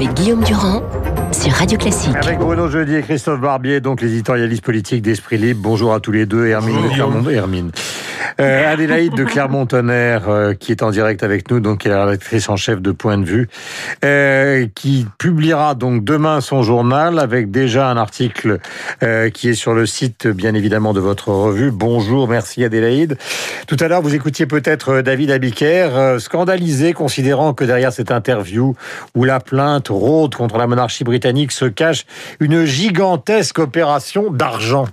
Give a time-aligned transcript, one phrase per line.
[0.00, 0.82] avec Guillaume Durand
[1.30, 2.16] sur Radio Classique.
[2.16, 5.60] Avec Bruno Jeudi et Christophe Barbier, donc les éditorialistes politiques d'Esprit Libre.
[5.62, 6.46] Bonjour à tous les deux.
[6.46, 7.28] Hermine Clermont.
[7.28, 7.70] Hermine.
[8.40, 12.06] Euh, Adélaïde de Clermont-Tonnerre, euh, qui est en direct avec nous, donc qui est la
[12.06, 13.48] rédactrice en chef de Point de Vue,
[14.02, 18.58] euh, qui publiera donc demain son journal avec déjà un article
[19.02, 21.70] euh, qui est sur le site, bien évidemment, de votre revue.
[21.70, 23.18] Bonjour, merci Adélaïde.
[23.66, 28.74] Tout à l'heure, vous écoutiez peut-être David Abiker, scandalisé, considérant que derrière cette interview
[29.14, 32.06] où la plainte rôde contre la monarchie britannique se cache
[32.40, 34.86] une gigantesque opération d'argent.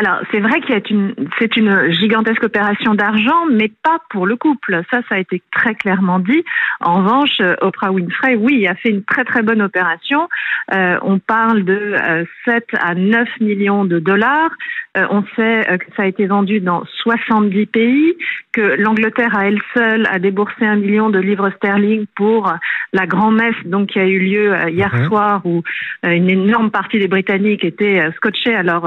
[0.00, 4.28] Alors, c'est vrai qu'il y a une, c'est une gigantesque opération d'argent, mais pas pour
[4.28, 4.80] le couple.
[4.92, 6.44] Ça, ça a été très clairement dit.
[6.80, 10.28] En revanche, euh, Oprah Winfrey, oui, a fait une très très bonne opération.
[10.72, 14.50] Euh, on parle de euh, 7 à 9 millions de dollars.
[14.98, 18.16] Euh, on sait euh, que ça a été vendu dans 70 pays,
[18.52, 22.52] que l'Angleterre à elle seule a déboursé un million de livres sterling pour
[22.92, 25.62] la grand-messe donc qui a eu lieu euh, hier soir où
[26.02, 28.82] une énorme partie des Britanniques étaient scotchés à leur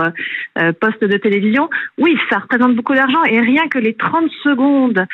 [0.80, 1.70] poste de télévision.
[1.98, 5.06] Oui, ça représente beaucoup d'argent et rien que les 30 secondes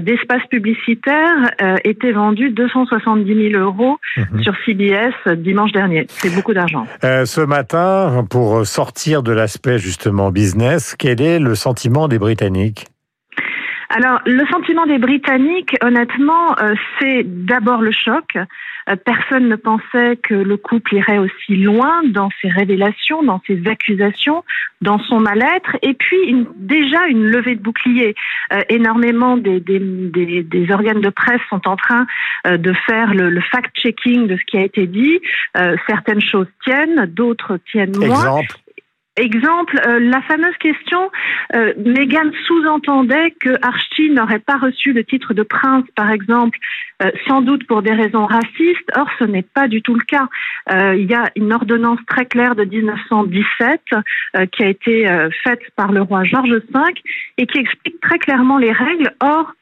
[0.00, 1.50] d'espace publicitaire
[1.84, 4.42] étaient vendus 270 000 euros Mhm.
[4.42, 6.06] sur CBS dimanche dernier.
[6.08, 6.86] C'est beaucoup d'argent.
[7.02, 10.43] Euh, ce matin, pour sortir de l'aspect justement business,
[10.98, 12.86] quel est le sentiment des Britanniques?
[13.90, 18.24] Alors, le sentiment des Britanniques, honnêtement, euh, c'est d'abord le choc.
[18.36, 23.62] Euh, personne ne pensait que le couple irait aussi loin dans ses révélations, dans ses
[23.68, 24.42] accusations,
[24.80, 28.16] dans son mal-être, et puis une- déjà une levée de bouclier.
[28.52, 32.06] Euh, énormément des, des, des, des organes de presse sont en train
[32.48, 35.20] de faire le, le fact-checking de ce qui a été dit.
[35.86, 38.38] Certaines choses tiennent, d'autres tiennent moins.
[38.38, 38.56] Exemple
[39.16, 41.08] Exemple, euh, la fameuse question,
[41.54, 46.58] euh, Meghan sous-entendait que Archie n'aurait pas reçu le titre de prince, par exemple,
[47.00, 48.90] euh, sans doute pour des raisons racistes.
[48.96, 50.28] Or, ce n'est pas du tout le cas.
[50.72, 53.80] Euh, il y a une ordonnance très claire de 1917
[54.36, 56.80] euh, qui a été euh, faite par le roi George V
[57.38, 59.14] et qui explique très clairement les règles.
[59.20, 59.52] Or,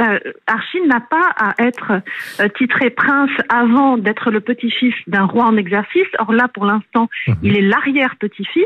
[0.00, 1.92] euh, Archie n'a pas à être
[2.40, 6.06] euh, titré prince avant d'être le petit-fils d'un roi en exercice.
[6.18, 7.34] Or là, pour l'instant, Mhm.
[7.42, 8.64] il est l'arrière-petit-fils.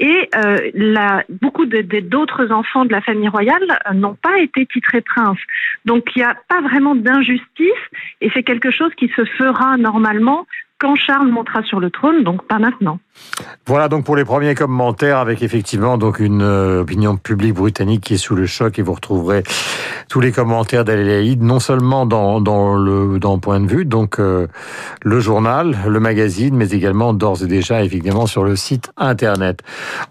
[0.00, 4.64] Et euh, la, beaucoup de- de- d'autres enfants de la famille royale n'ont pas été
[4.66, 5.40] titrés princes.
[5.84, 7.82] Donc il n'y a pas vraiment d'injustice
[8.20, 10.46] et c'est quelque chose qui se fera normalement
[10.80, 13.00] quand Charles montera sur le trône, donc pas maintenant.
[13.66, 18.14] Voilà donc pour les premiers commentaires avec effectivement donc une euh, opinion publique britannique qui
[18.14, 19.42] est sous le choc et vous retrouverez
[20.08, 24.46] tous les commentaires d'Adélaïde non seulement dans, dans le dans Point de vue donc euh,
[25.02, 29.62] le journal, le magazine mais également d'ores et déjà évidemment sur le site internet.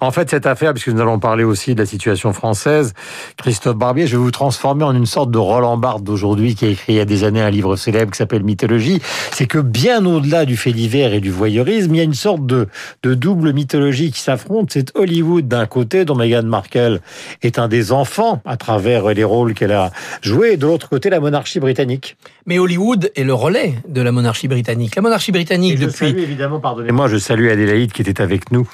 [0.02, 2.94] En fait cette affaire puisque nous allons parler aussi de la situation française,
[3.38, 6.70] Christophe Barbier, je vais vous transformer en une sorte de Roland Barthes d'aujourd'hui qui a
[6.70, 9.02] écrit il y a des années un livre célèbre qui s'appelle Mythologie,
[9.32, 12.46] c'est que bien au-delà du fait divers et du voyeurisme, il y a une sorte
[12.46, 12.68] de
[13.04, 14.68] de double mythologie qui s'affrontent.
[14.70, 17.00] C'est Hollywood d'un côté, dont Meghan Markle
[17.42, 19.92] est un des enfants à travers les rôles qu'elle a
[20.22, 22.18] joués, et de l'autre côté, la monarchie britannique.
[22.46, 24.96] Mais Hollywood est le relais de la monarchie britannique.
[24.96, 28.52] La monarchie britannique, Et je depuis salue évidemment, pardonnez-moi, je salue Adélaïde qui était avec
[28.52, 28.68] nous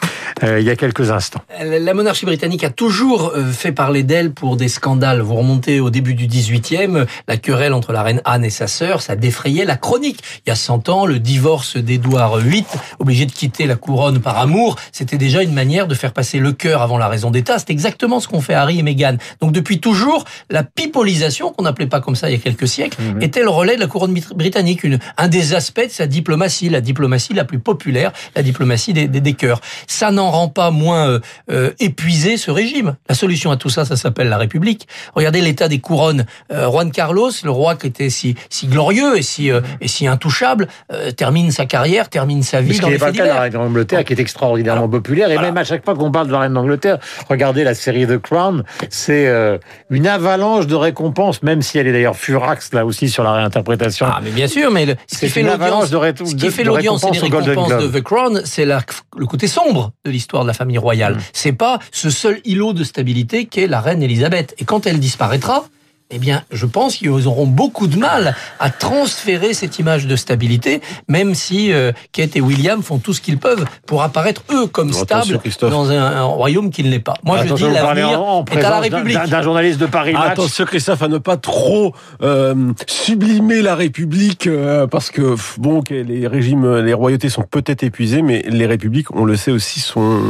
[0.43, 1.41] euh, il y a quelques instants.
[1.59, 5.21] La monarchie britannique a toujours euh, fait parler d'elle pour des scandales.
[5.21, 9.01] Vous remontez au début du 18e, la querelle entre la reine Anne et sa sœur,
[9.01, 10.19] ça défrayait la chronique.
[10.45, 12.65] Il y a 100 ans, le divorce d'Édouard VIII,
[12.99, 16.51] obligé de quitter la couronne par amour, c'était déjà une manière de faire passer le
[16.51, 17.59] cœur avant la raison d'État.
[17.59, 19.17] C'est exactement ce qu'ont fait Harry et Meghan.
[19.41, 22.97] Donc depuis toujours, la pipolisation, qu'on n'appelait pas comme ça il y a quelques siècles,
[23.21, 24.83] était le relais de la couronne britannique.
[24.83, 29.07] Une, un des aspects de sa diplomatie, la diplomatie la plus populaire, la diplomatie des,
[29.07, 29.61] des, des cœurs.
[29.87, 31.19] Ça n'en rend pas moins euh,
[31.51, 32.95] euh, épuisé ce régime.
[33.09, 34.87] La solution à tout ça, ça s'appelle la République.
[35.15, 36.25] Regardez l'état des couronnes.
[36.51, 40.07] Euh, Juan Carlos, le roi qui était si, si glorieux et si, euh, et si
[40.07, 43.23] intouchable, euh, termine sa carrière, termine sa vie Ce dans qui n'est pas le cas
[43.23, 45.29] de la reine d'Angleterre, qui est extraordinairement populaire.
[45.29, 45.49] Et voilà.
[45.49, 46.97] même à chaque fois qu'on parle de la reine d'Angleterre,
[47.29, 49.57] regardez la série The Crown, c'est euh,
[49.89, 54.05] une avalanche de récompenses, même si elle est d'ailleurs furax là aussi sur la réinterprétation.
[54.09, 56.51] Ah, mais bien sûr, mais le, ce qui fait l'audience, de ré- ce de- qui
[56.51, 57.87] fait de l'audience et les récompenses de.
[57.99, 61.15] The Crown, c'est le côté sombre de l'histoire de la famille royale.
[61.15, 61.21] Mm.
[61.33, 64.55] C'est pas ce seul îlot de stabilité qu'est la reine Elisabeth.
[64.59, 65.65] Et quand elle disparaîtra,
[66.13, 70.81] eh bien, je pense qu'ils auront beaucoup de mal à transférer cette image de stabilité,
[71.07, 74.93] même si euh, Kate et William font tout ce qu'ils peuvent pour apparaître eux comme
[74.93, 77.15] stables dans un, un royaume qui ne l'est pas.
[77.23, 79.17] Moi, Attention, je dis l'avenir en, en est à la République.
[79.29, 80.31] d'un journaliste de Paris Match.
[80.33, 82.53] Attention Christophe à ne pas trop euh,
[82.87, 88.43] sublimer la République euh, parce que bon les régimes, les royautés sont peut-être épuisées, mais
[88.47, 90.21] les républiques, on le sait aussi, sont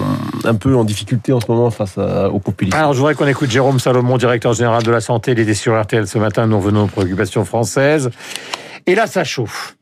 [0.45, 2.77] un peu en difficulté en ce moment face à- au populisme.
[2.77, 5.31] Alors, je voudrais qu'on écoute Jérôme Salomon, directeur général de la santé.
[5.31, 6.47] Il était sur RTL ce matin.
[6.47, 8.09] Nous revenons aux préoccupations françaises.
[8.85, 9.75] Et là, ça chauffe.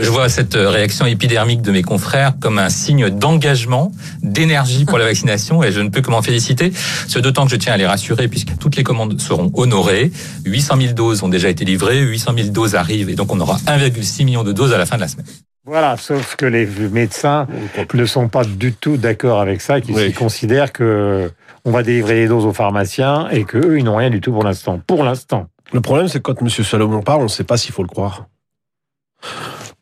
[0.00, 4.98] Je vois cette euh, réaction épidermique de mes confrères comme un signe d'engagement, d'énergie pour
[4.98, 6.72] la vaccination et je ne peux que m'en féliciter.
[7.06, 10.10] Ce d'autant que je tiens à les rassurer puisque toutes les commandes seront honorées.
[10.44, 13.58] 800 000 doses ont déjà été livrées, 800 000 doses arrivent et donc on aura
[13.68, 15.26] 1,6 million de doses à la fin de la semaine.
[15.66, 17.48] Voilà, sauf que les médecins
[17.92, 20.12] ne sont pas du tout d'accord avec ça, qu'ils Oui.
[20.12, 21.32] considèrent que
[21.64, 24.44] on va délivrer les doses aux pharmaciens et qu'eux, ils n'ont rien du tout pour
[24.44, 24.80] l'instant.
[24.86, 25.48] Pour l'instant.
[25.72, 26.48] Le problème, c'est que quand M.
[26.48, 28.26] Salomon parle, on ne sait pas s'il faut le croire.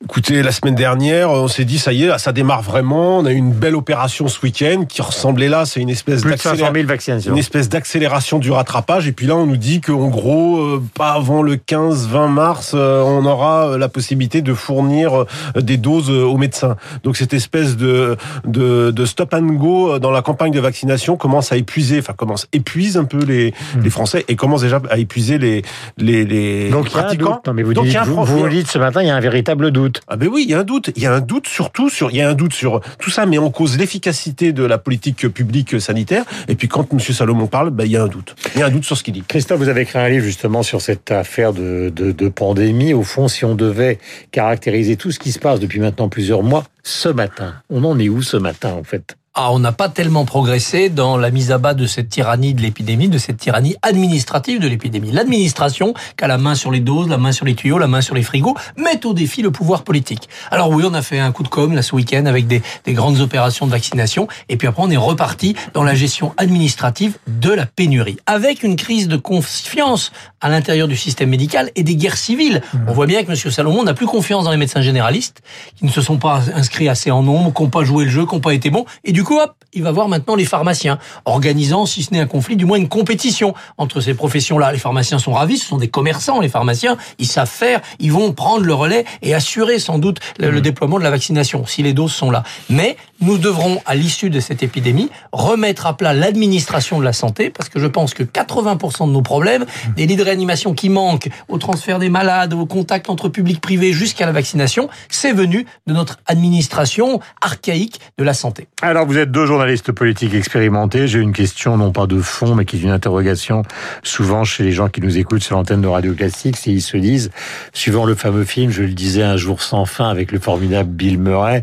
[0.03, 3.19] Écoutez, la semaine dernière, on s'est dit, ça y est, ça démarre vraiment.
[3.21, 6.33] On a eu une belle opération ce week-end qui ressemblait là, c'est une espèce Plus
[6.33, 6.75] de 500 d'accélération.
[6.75, 7.33] 000 vaccinations.
[7.33, 9.09] Une espèce d'accélération du rattrapage.
[9.09, 13.01] Et puis là, on nous dit qu'en gros, euh, pas avant le 15-20 mars, euh,
[13.03, 15.25] on aura euh, la possibilité de fournir
[15.57, 16.77] des doses aux médecins.
[17.03, 21.51] Donc cette espèce de, de, de stop and go dans la campagne de vaccination commence
[21.51, 25.39] à épuiser, enfin commence épuise un peu les, les Français et commence déjà à épuiser
[25.39, 25.63] les,
[25.97, 27.31] les, les Donc il y a un pratiquants.
[27.37, 27.47] doute.
[27.47, 29.07] Non, mais vous, Donc, dites, il y a un vous, vous dites ce matin, il
[29.09, 30.01] y a un véritable doute.
[30.09, 30.91] Ah ben oui, il y a un doute.
[30.97, 33.27] Il y a un doute surtout sur, il y a un doute sur tout ça,
[33.27, 36.25] mais on cause l'efficacité de la politique publique sanitaire.
[36.49, 36.99] Et puis quand M.
[37.01, 38.35] Salomon parle, ben, il y a un doute.
[38.55, 39.23] Il y a un doute sur ce qu'il dit.
[39.27, 42.95] Christophe, vous avez écrit un livre justement sur cette affaire de, de, de pandémie.
[42.95, 43.99] Au fond, si on devait
[44.31, 48.09] caractériser tout ce qui se passe depuis maintenant plusieurs mois, ce matin, on en est
[48.09, 49.17] où ce matin en fait?
[49.37, 52.61] Ah, on n'a pas tellement progressé dans la mise à bas de cette tyrannie de
[52.61, 55.11] l'épidémie, de cette tyrannie administrative de l'épidémie.
[55.11, 58.01] L'administration, qui a la main sur les doses, la main sur les tuyaux, la main
[58.01, 60.29] sur les frigos, met au défi le pouvoir politique.
[60.53, 62.93] Alors oui, on a fait un coup de com' là ce week-end avec des, des
[62.93, 67.51] grandes opérations de vaccination, et puis après on est reparti dans la gestion administrative de
[67.51, 72.19] la pénurie, avec une crise de confiance à l'intérieur du système médical et des guerres
[72.19, 72.63] civiles.
[72.87, 73.51] On voit bien que M.
[73.51, 75.43] Salomon n'a plus confiance dans les médecins généralistes,
[75.75, 78.27] qui ne se sont pas inscrits assez en nombre, qui n'ont pas joué le jeu,
[78.27, 80.99] qui n'ont pas été bons, et du coup, hop, il va voir maintenant les pharmaciens,
[81.25, 84.73] organisant, si ce n'est un conflit, du moins une compétition entre ces professions-là.
[84.73, 88.33] Les pharmaciens sont ravis, ce sont des commerçants, les pharmaciens, ils savent faire, ils vont
[88.33, 91.93] prendre le relais et assurer sans doute le, le déploiement de la vaccination, si les
[91.93, 92.45] doses sont là.
[92.71, 97.51] Mais nous devrons, à l'issue de cette épidémie, remettre à plat l'administration de la santé,
[97.51, 99.65] parce que je pense que 80% de nos problèmes,
[99.97, 103.93] des lits de réanimation qui manquent, au transfert des malades, au contact entre public privé
[103.93, 108.69] jusqu'à la vaccination, c'est venu de notre administration archaïque de la santé.
[108.83, 111.09] Alors, vous êtes deux journalistes politiques expérimentés.
[111.09, 113.63] J'ai une question, non pas de fond, mais qui est une interrogation
[114.03, 116.57] souvent chez les gens qui nous écoutent sur l'antenne de Radio Classique.
[116.67, 117.31] Ils se disent,
[117.73, 121.19] suivant le fameux film, je le disais, Un jour sans fin avec le formidable Bill
[121.19, 121.63] Murray,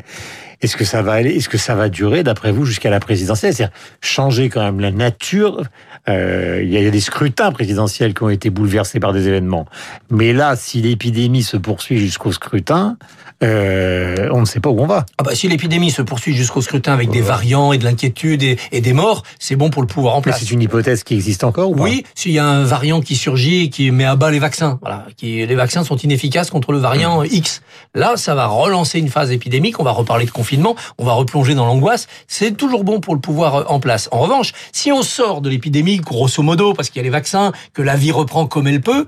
[0.62, 3.54] est-ce que ça va aller, est-ce que ça va durer, d'après vous, jusqu'à la présidentielle?
[3.54, 5.63] C'est-à-dire changer quand même la nature.
[6.10, 9.66] Euh, il y a des scrutins présidentiels qui ont été bouleversés par des événements.
[10.10, 12.98] Mais là, si l'épidémie se poursuit jusqu'au scrutin,
[13.44, 15.06] euh, on ne sait pas où on va.
[15.18, 18.58] Ah bah, si l'épidémie se poursuit jusqu'au scrutin avec des variants et de l'inquiétude et,
[18.72, 20.40] et des morts, c'est bon pour le pouvoir en place.
[20.40, 21.84] c'est une hypothèse qui existe encore ou pas?
[21.84, 24.78] Oui, s'il y a un variant qui surgit et qui met à bas les vaccins,
[24.81, 27.62] voilà, qui les vaccins sont inefficaces contre le variant X.
[27.96, 29.80] Là, ça va relancer une phase épidémique.
[29.80, 30.50] On va reparler de confinement,
[30.98, 32.07] on va replonger dans l'angoisse.
[32.27, 34.09] C'est toujours bon pour le pouvoir euh, en place.
[34.12, 37.51] En revanche, si on sort de l'épidémie, grosso modo, parce qu'il y a les vaccins,
[37.74, 39.07] que la vie reprend comme elle peut.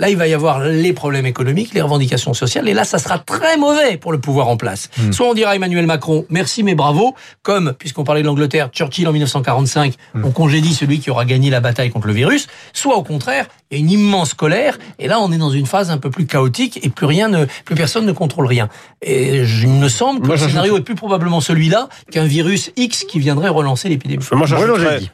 [0.00, 3.20] Là, il va y avoir les problèmes économiques, les revendications sociales, et là, ça sera
[3.20, 4.90] très mauvais pour le pouvoir en place.
[5.12, 9.06] Soit on dira à Emmanuel Macron, merci mais bravo, comme, puisqu'on parlait de l'Angleterre, Churchill
[9.06, 9.94] en 1945,
[10.24, 13.78] on congédie celui qui aura gagné la bataille contre le virus, soit au contraire, il
[13.78, 16.26] y a une immense colère, et là, on est dans une phase un peu plus
[16.26, 18.68] chaotique, et plus rien ne, plus personne ne contrôle rien.
[19.00, 22.72] Et je- il me semble que Moi, le scénario est plus probablement celui-là qu'un virus
[22.76, 24.24] X qui viendrait relancer l'épidémie.
[24.32, 24.46] Moi,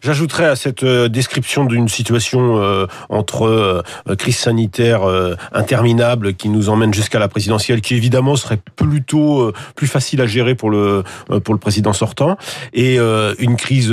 [0.00, 3.82] j'ajouterais à cette euh, description d'une situation euh, entre euh,
[4.16, 9.52] crise sanitaire euh, interminable qui nous emmène jusqu'à la présidentielle, qui évidemment serait plutôt euh,
[9.74, 12.36] plus facile à gérer pour le euh, pour le président sortant,
[12.72, 12.98] et
[13.38, 13.92] une crise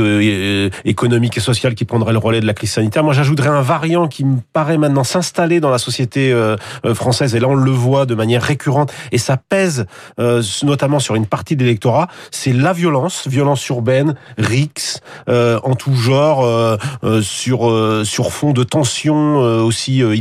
[0.86, 3.04] économique et sociale qui prendrait le relais de la crise sanitaire.
[3.04, 6.34] Moi, j'ajouterais un variant qui me paraît maintenant s'installer dans la société
[6.94, 9.86] française, et là on le voit de manière récurrente, et ça pèse
[10.64, 16.78] notamment sur une partie de l'électorat, c'est la violence, violence urbaine, rix, en tout genre,
[17.22, 20.16] sur sur fond de tensions aussi euh,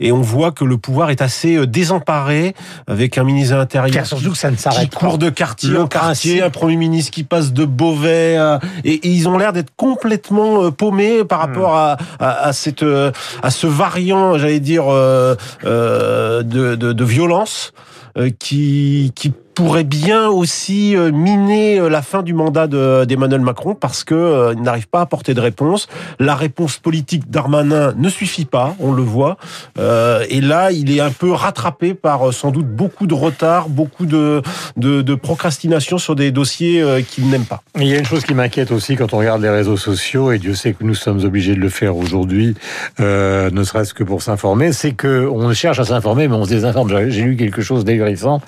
[0.00, 2.54] Et on voit que le pouvoir est assez euh, désemparé,
[2.86, 4.98] avec un ministre de l'Intérieur surtout que ça ne qui s'arrête pas.
[4.98, 8.94] court de quartier Le en quartier, un premier ministre qui passe de Beauvais, à- et,
[8.94, 13.10] et ils ont l'air d'être complètement euh, paumés par rapport à, à, à cette euh,
[13.42, 15.34] à ce variant, j'allais dire, euh,
[15.64, 17.72] euh, de, de, de violence
[18.18, 23.74] euh, qui qui pourrait bien aussi euh, miner euh, la fin du mandat d'Emmanuel Macron
[23.74, 25.88] parce que euh, n'arrive pas à apporter de réponse.
[26.18, 29.36] La réponse politique d'Armanin ne suffit pas, on le voit.
[29.78, 34.42] et là, il est un peu rattrapé par sans doute beaucoup de retard, beaucoup de,
[34.76, 37.62] de, de procrastination sur des dossiers qu'il n'aime pas.
[37.76, 40.38] Il y a une chose qui m'inquiète aussi quand on regarde les réseaux sociaux, et
[40.38, 42.54] Dieu sait que nous sommes obligés de le faire aujourd'hui,
[42.98, 46.88] ne serait-ce que pour s'informer, c'est que on cherche à s'informer, mais on se désinforme.
[47.08, 48.40] J'ai lu quelque chose d'ahurissant.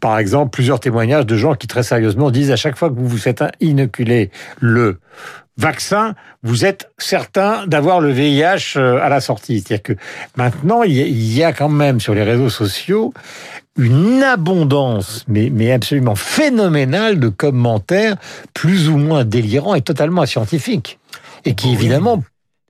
[0.00, 3.08] Par exemple, plusieurs témoignages de gens qui très sérieusement disent à chaque fois que vous
[3.08, 4.30] vous faites inoculer
[4.60, 4.98] le
[5.56, 9.60] vaccin, vous êtes certain d'avoir le VIH euh, à la sortie.
[9.60, 9.92] C'est-à-dire que
[10.36, 13.12] maintenant, il y a quand même sur les réseaux sociaux
[13.76, 18.16] une abondance, mais, mais absolument phénoménale de commentaires
[18.52, 20.98] plus ou moins délirants et totalement scientifiques.
[21.44, 22.22] Et qui, évidemment,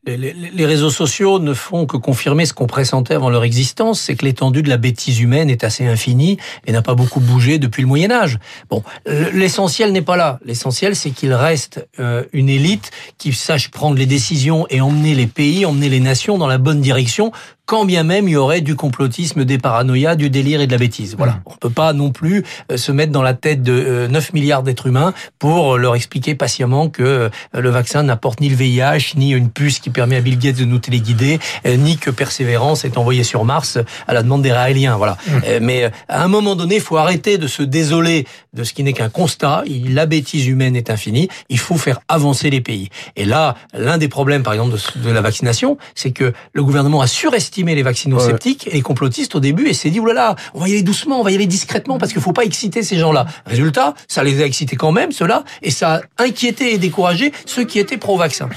[0.06, 4.24] les, réseaux sociaux ne font que confirmer ce qu'on pressentait avant leur existence, c'est que
[4.24, 7.88] l'étendue de la bêtise humaine est assez infinie et n'a pas beaucoup bougé depuis le
[7.88, 8.38] Moyen Âge.
[8.70, 10.38] Bon, l'essentiel n'est pas là.
[10.44, 15.26] L'essentiel, c'est qu'il reste euh, une élite qui sache prendre les décisions et emmener les
[15.26, 17.30] pays, emmener les nations dans la bonne direction
[17.70, 20.78] quand bien même il y aurait du complotisme, des paranoïas, du délire et de la
[20.78, 21.14] bêtise.
[21.16, 21.34] Voilà.
[21.34, 21.42] Mmh.
[21.46, 24.64] On peut pas non plus euh, se mettre dans la tête de 9 euh, milliards
[24.64, 29.30] d'êtres humains pour leur expliquer patiemment que euh, le vaccin n'apporte ni le VIH, ni
[29.30, 33.22] une puce qui permet à Bill Gates de nous téléguider, ni que Persévérance est envoyé
[33.22, 34.96] sur Mars à la demande des Raéliens.
[34.96, 35.16] Voilà.
[35.28, 35.58] Mmh.
[35.60, 38.94] Mais à un moment donné, il faut arrêter de se désoler de ce qui n'est
[38.94, 39.62] qu'un constat.
[39.86, 41.28] La bêtise humaine est infinie.
[41.48, 42.88] Il faut faire avancer les pays.
[43.14, 47.06] Et là, l'un des problèmes, par exemple, de la vaccination, c'est que le gouvernement a
[47.06, 50.72] surestimé les vaccino-sceptiques et les complotistes au début et s'est dit, oulala, on va y
[50.72, 53.26] aller doucement, on va y aller discrètement parce qu'il faut pas exciter ces gens-là.
[53.46, 57.64] Résultat, ça les a excités quand même, ceux-là, et ça a inquiété et découragé ceux
[57.64, 58.48] qui étaient pro-vaccin.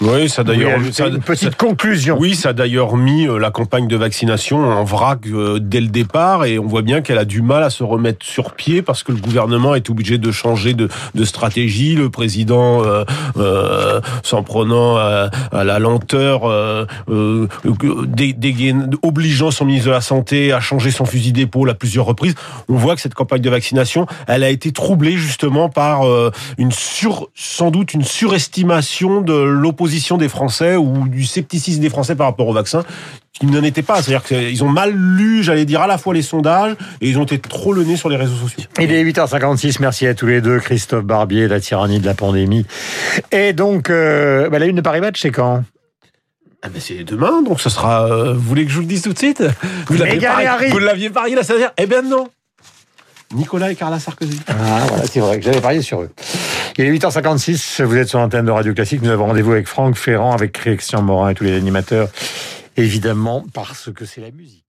[0.00, 0.78] Oui, ça d'ailleurs.
[0.80, 2.16] une petite conclusion.
[2.18, 5.86] Oui, ça a d'ailleurs mis euh, la campagne de vaccination en vrac euh, dès le
[5.86, 9.02] départ, et on voit bien qu'elle a du mal à se remettre sur pied parce
[9.02, 11.94] que le gouvernement est obligé de changer de, de stratégie.
[11.94, 13.04] Le président, euh,
[13.36, 16.86] euh s'en prenant à, la lenteur, euh,
[19.02, 22.34] obligeant son ministre de la santé à changer son fusil d'épaule à plusieurs reprises.
[22.68, 26.02] On voit que cette campagne de vaccination, elle a été troublée justement par
[26.58, 29.73] une sur, sans doute une surestimation de l'opposition
[30.18, 32.82] des Français ou du scepticisme des Français par rapport au vaccin
[33.32, 34.00] qui n'en était pas.
[34.02, 37.24] C'est-à-dire qu'ils ont mal lu, j'allais dire, à la fois les sondages et ils ont
[37.24, 38.64] été trop le nez sur les réseaux sociaux.
[38.80, 40.60] Il est 8h56, merci à tous les deux.
[40.60, 42.64] Christophe Barbier, la tyrannie de la pandémie.
[43.32, 45.64] Et donc, euh, bah, la une de Paris Match, c'est quand?
[46.66, 48.06] Ah ben c'est demain, donc ce sera.
[48.06, 49.42] Euh, vous voulez que je vous le dise tout de suite?
[49.88, 52.28] Vous l'aviez parié, vous l'aviez parié là, c'est-à-dire Eh bien non.
[53.34, 54.40] Nicolas et Carla Sarkozy.
[54.48, 56.10] Ah voilà, c'est vrai que j'avais parié sur eux.
[56.76, 59.94] Il est 8h56, vous êtes sur l'antenne de Radio Classique, nous avons rendez-vous avec Franck
[59.94, 62.08] Ferrand, avec Christian Morin et tous les animateurs,
[62.76, 64.63] évidemment parce que c'est la musique.